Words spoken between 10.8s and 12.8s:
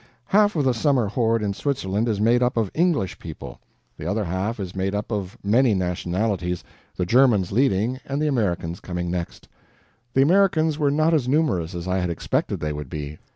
not as numerous as I had expected they